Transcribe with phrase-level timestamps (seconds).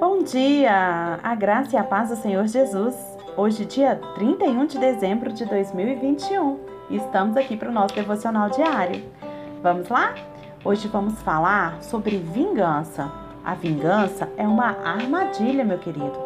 [0.00, 1.18] Bom dia!
[1.24, 2.94] A graça e a paz do Senhor Jesus.
[3.36, 6.56] Hoje, dia 31 de dezembro de 2021,
[6.88, 9.02] estamos aqui para o nosso devocional diário.
[9.60, 10.14] Vamos lá?
[10.64, 13.10] Hoje vamos falar sobre vingança.
[13.44, 16.16] A vingança é uma armadilha, meu querido.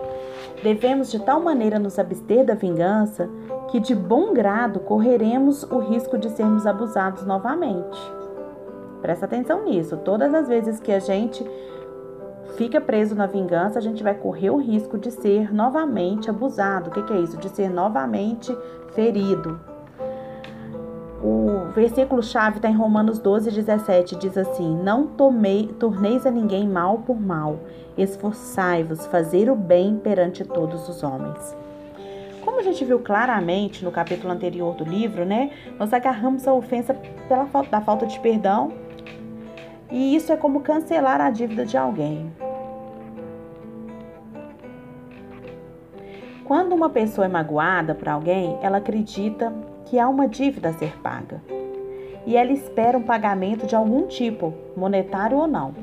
[0.62, 3.30] Devemos de tal maneira nos abster da vingança
[3.70, 7.98] que de bom grado correremos o risco de sermos abusados novamente.
[9.00, 9.96] Presta atenção nisso.
[9.96, 11.42] Todas as vezes que a gente
[12.56, 16.90] fica preso na vingança, a gente vai correr o risco de ser novamente abusado.
[16.90, 17.36] O que, que é isso?
[17.36, 18.56] De ser novamente
[18.94, 19.58] ferido.
[21.22, 26.98] O versículo-chave está em Romanos 12, 17, diz assim: Não tomei, torneis a ninguém mal
[26.98, 27.60] por mal,
[27.96, 31.56] esforçai-vos fazer o bem perante todos os homens.
[32.44, 35.52] Como a gente viu claramente no capítulo anterior do livro, né?
[35.78, 36.92] Nós agarramos a ofensa
[37.28, 38.72] pela falta, da falta de perdão.
[39.92, 42.32] E isso é como cancelar a dívida de alguém.
[46.46, 49.52] Quando uma pessoa é magoada por alguém, ela acredita
[49.84, 51.42] que há uma dívida a ser paga.
[52.26, 55.74] E ela espera um pagamento de algum tipo, monetário ou não.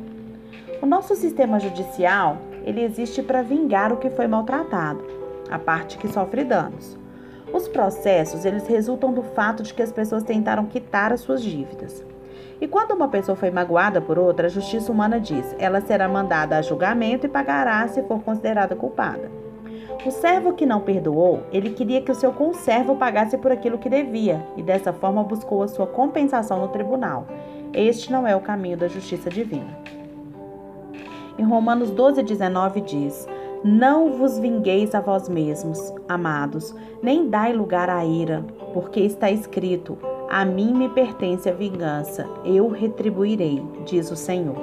[0.82, 5.04] O nosso sistema judicial, ele existe para vingar o que foi maltratado,
[5.52, 6.98] a parte que sofre danos.
[7.54, 12.04] Os processos, eles resultam do fato de que as pessoas tentaram quitar as suas dívidas.
[12.62, 16.58] E quando uma pessoa foi magoada por outra, a justiça humana diz: ela será mandada
[16.58, 19.32] a julgamento e pagará se for considerada culpada.
[20.06, 23.90] O servo que não perdoou, ele queria que o seu conservo pagasse por aquilo que
[23.90, 27.28] devia e dessa forma buscou a sua compensação no tribunal.
[27.74, 29.78] Este não é o caminho da justiça divina.
[31.38, 33.28] Em Romanos 12, 19 diz:
[33.64, 39.98] Não vos vingueis a vós mesmos, amados, nem dai lugar à ira, porque está escrito:
[40.32, 44.56] A mim me pertence a vingança, eu retribuirei, diz o Senhor.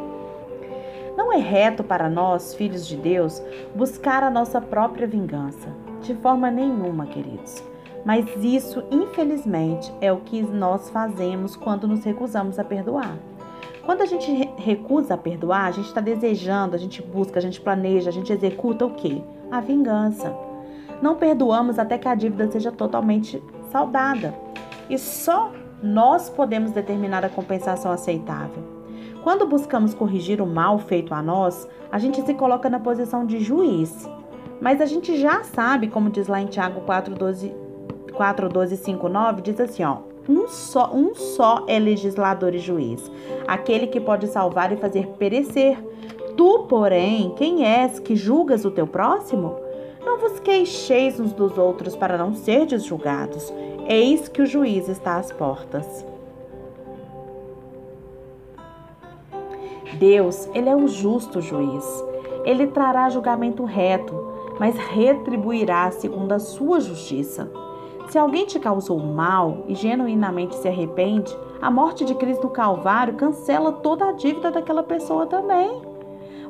[1.16, 3.42] Não é reto para nós, filhos de Deus,
[3.74, 5.68] buscar a nossa própria vingança.
[6.02, 7.64] De forma nenhuma, queridos.
[8.04, 13.16] Mas isso, infelizmente, é o que nós fazemos quando nos recusamos a perdoar.
[13.84, 17.60] Quando a gente recusa a perdoar, a gente está desejando, a gente busca, a gente
[17.60, 19.20] planeja, a gente executa o quê?
[19.50, 20.32] A vingança.
[21.02, 24.45] Não perdoamos até que a dívida seja totalmente saldada.
[24.88, 25.52] E só
[25.82, 28.62] nós podemos determinar a compensação aceitável.
[29.22, 33.40] Quando buscamos corrigir o mal feito a nós, a gente se coloca na posição de
[33.40, 34.08] juiz.
[34.60, 37.52] Mas a gente já sabe, como diz lá em Tiago 4:12,
[38.12, 39.98] 4:12 5:9, diz assim, ó:
[40.28, 43.10] um só, um só é legislador e juiz,
[43.46, 45.78] aquele que pode salvar e fazer perecer.
[46.36, 49.56] Tu, porém, quem és que julgas o teu próximo?
[50.06, 53.52] Não vos queixeis uns dos outros para não serdes julgados.
[53.88, 56.06] Eis que o juiz está às portas.
[59.98, 61.84] Deus, ele é um justo juiz.
[62.44, 64.14] Ele trará julgamento reto,
[64.60, 67.50] mas retribuirá segundo a sua justiça.
[68.08, 73.14] Se alguém te causou mal e genuinamente se arrepende, a morte de Cristo no Calvário
[73.14, 75.82] cancela toda a dívida daquela pessoa também.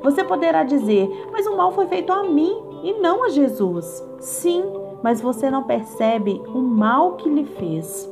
[0.02, 4.00] Você poderá dizer, mas o mal foi feito a mim e não a Jesus.
[4.20, 4.62] Sim,
[5.02, 8.08] mas você não percebe o mal que lhe fez.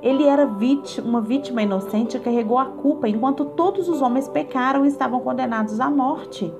[0.00, 4.84] Ele era vítima, uma vítima inocente e carregou a culpa, enquanto todos os homens pecaram
[4.84, 6.54] e estavam condenados à morte.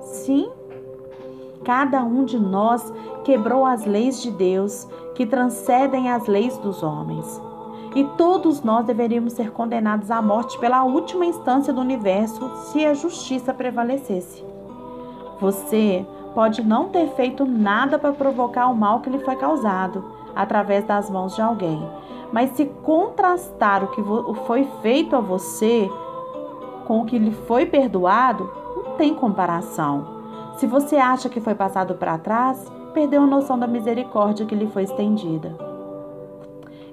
[0.00, 0.50] Sim,
[1.62, 2.92] cada um de nós
[3.22, 7.40] quebrou as leis de Deus que transcendem as leis dos homens.
[7.94, 12.92] E todos nós deveríamos ser condenados à morte pela última instância do universo se a
[12.92, 14.51] justiça prevalecesse.
[15.42, 20.04] Você pode não ter feito nada para provocar o mal que lhe foi causado
[20.36, 21.84] através das mãos de alguém,
[22.32, 24.00] mas se contrastar o que
[24.46, 25.90] foi feito a você
[26.86, 30.06] com o que lhe foi perdoado, não tem comparação.
[30.58, 32.64] Se você acha que foi passado para trás,
[32.94, 35.56] perdeu a noção da misericórdia que lhe foi estendida.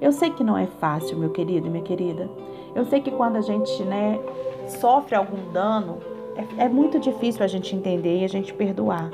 [0.02, 2.28] Eu sei que não é fácil, meu querido e minha querida.
[2.74, 4.20] Eu sei que quando a gente né,
[4.68, 6.00] sofre algum dano,
[6.40, 9.10] é, é muito difícil a gente entender e a gente perdoar.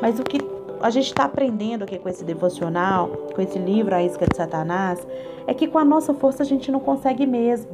[0.00, 0.38] Mas o que
[0.80, 5.06] a gente está aprendendo aqui com esse devocional, com esse livro A Isca de Satanás,
[5.46, 7.70] é que com a nossa força a gente não consegue mesmo.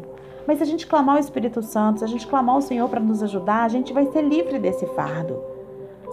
[0.46, 3.00] Mas se a gente clamar o Espírito Santo, se a gente clamar o Senhor para
[3.00, 5.42] nos ajudar, a gente vai ser livre desse fardo.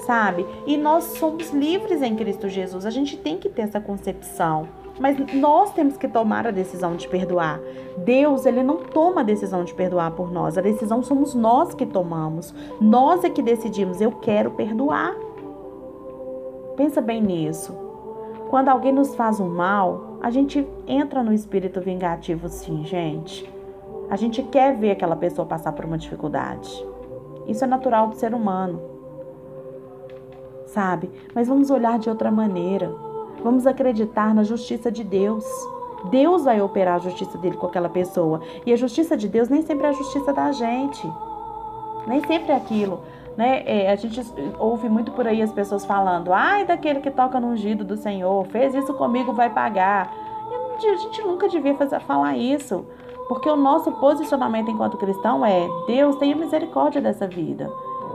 [0.06, 0.46] Sabe?
[0.66, 2.86] E nós somos livres em Cristo Jesus.
[2.86, 4.68] A gente tem que ter essa concepção.
[5.00, 7.60] Mas nós temos que tomar a decisão de perdoar.
[7.98, 10.58] Deus, ele não toma a decisão de perdoar por nós.
[10.58, 12.54] A decisão somos nós que tomamos.
[12.80, 15.16] Nós é que decidimos, eu quero perdoar.
[16.78, 17.74] Pensa bem nisso.
[18.50, 23.50] Quando alguém nos faz um mal, a gente entra no espírito vingativo, sim, gente.
[24.10, 26.86] A gente quer ver aquela pessoa passar por uma dificuldade.
[27.48, 28.80] Isso é natural do ser humano.
[30.68, 31.10] sabe?
[31.34, 32.94] Mas vamos olhar de outra maneira.
[33.44, 35.46] Vamos acreditar na justiça de Deus.
[36.10, 38.42] Deus vai operar a justiça dele com aquela pessoa.
[38.66, 41.12] E a justiça de Deus nem sempre é a justiça da gente.
[42.08, 43.00] Nem sempre é aquilo.
[43.36, 43.64] Né?
[43.66, 44.22] É, a gente
[44.58, 48.46] ouve muito por aí as pessoas falando: ai, daquele que toca no ungido do Senhor,
[48.48, 50.14] fez isso comigo, vai pagar.
[50.82, 52.86] E a gente nunca devia fazer, falar isso.
[53.28, 57.70] Porque o nosso posicionamento enquanto cristão é: Deus, tenha misericórdia dessa vida.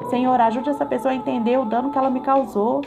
[0.08, 2.80] Senhor, ajude essa pessoa a entender o dano que ela me causou.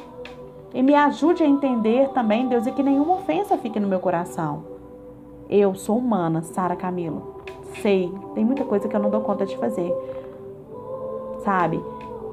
[0.74, 4.64] E me ajude a entender também, Deus, e que nenhuma ofensa fique no meu coração.
[5.48, 7.42] Eu sou humana, Sara Camilo.
[7.82, 9.94] Sei, tem muita coisa que eu não dou conta de fazer.
[11.44, 11.80] Sabe?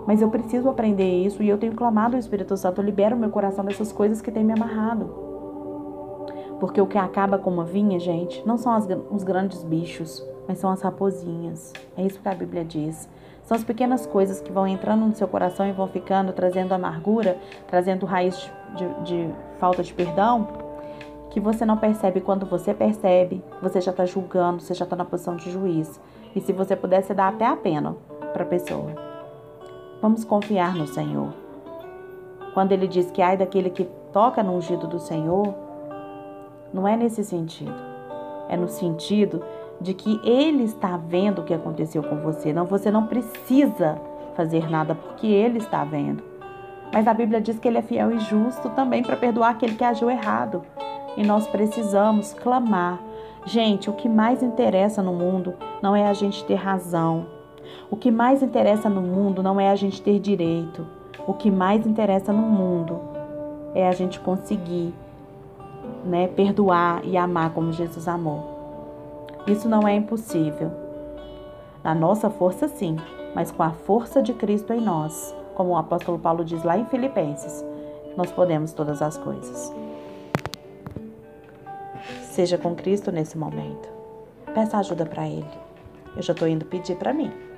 [0.06, 3.30] Mas eu preciso aprender isso e eu tenho clamado ao Espírito Santo, libera o meu
[3.30, 5.10] coração dessas coisas que tem me amarrado.
[6.58, 10.58] Porque o que acaba com uma vinha, gente, não são as, os grandes bichos, mas
[10.58, 11.72] são as raposinhas.
[11.96, 13.08] É isso que a Bíblia diz.
[13.44, 17.38] São as pequenas coisas que vão entrando no seu coração e vão ficando, trazendo amargura,
[17.68, 20.48] trazendo raiz de, de, falta de perdão,
[21.30, 22.20] que você não percebe.
[22.20, 26.00] Quando você percebe, você já está julgando, você já está na posição de juiz.
[26.34, 27.94] E se você você dá até a pena
[28.32, 28.92] para a pessoa.
[30.02, 31.32] Vamos confiar no Senhor.
[32.54, 35.54] Quando ele diz que ai daquele que toca no ungido do Senhor,
[36.74, 37.88] não é nesse sentido.
[38.48, 39.40] É no sentido
[39.80, 42.52] de que ele está vendo o que aconteceu com você.
[42.52, 44.00] Não, você não precisa
[44.36, 46.22] fazer nada porque ele está vendo.
[46.92, 49.84] Mas a Bíblia diz que ele é fiel e justo também para perdoar aquele que
[49.84, 50.62] agiu errado.
[51.16, 53.00] E nós precisamos clamar.
[53.46, 57.26] Gente, o que mais interessa no mundo não é a gente ter razão.
[57.90, 60.86] O que mais interessa no mundo não é a gente ter direito.
[61.26, 63.00] O que mais interessa no mundo
[63.74, 64.92] é a gente conseguir
[66.04, 68.59] né, perdoar e amar como Jesus amou.
[69.46, 70.70] Isso não é impossível.
[71.82, 72.96] Na nossa força, sim,
[73.34, 76.84] mas com a força de Cristo em nós, como o apóstolo Paulo diz lá em
[76.86, 77.64] Filipenses,
[78.16, 79.72] nós podemos todas as coisas.
[82.22, 83.88] Seja com Cristo nesse momento.
[84.54, 85.48] Peça ajuda para Ele.
[86.16, 87.49] Eu já estou indo pedir para mim.